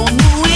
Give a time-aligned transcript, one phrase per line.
[0.00, 0.49] 我。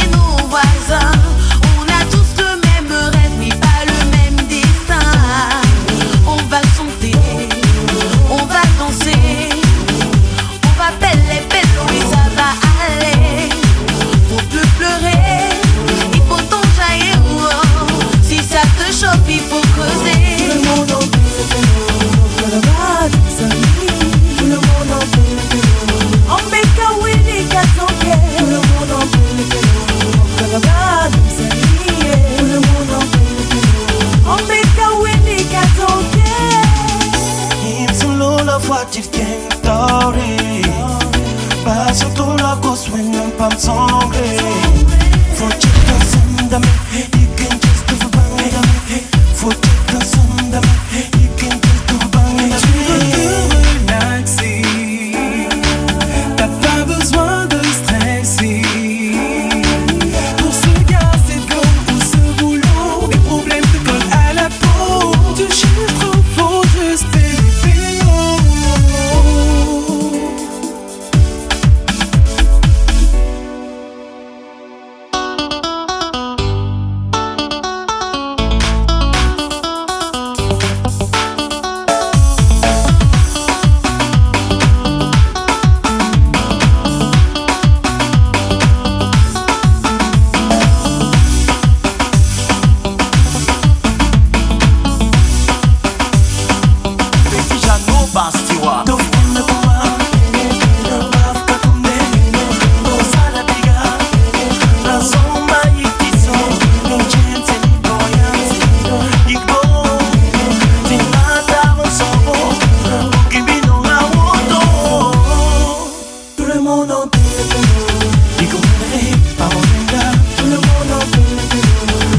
[38.95, 39.34] девке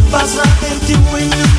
[0.10, 1.55] Passate il tuo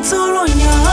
[0.00, 0.87] 做荣耀。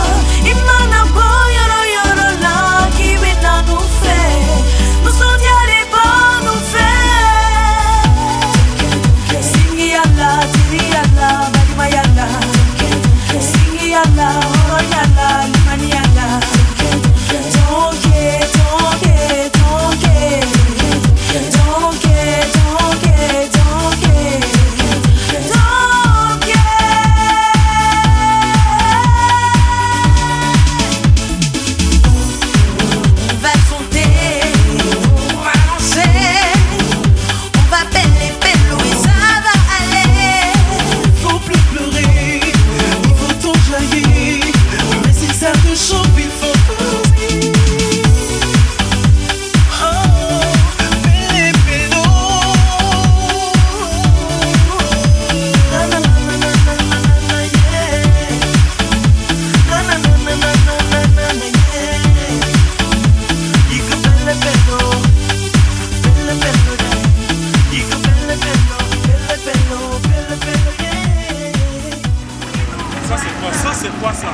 [73.54, 74.34] Ça c'est quoi ça?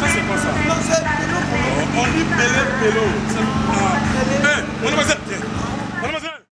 [0.00, 0.48] Ça c'est quoi ça?
[1.96, 3.06] On dit Pélé, Pélo.
[3.72, 3.96] Ah.
[4.84, 6.27] On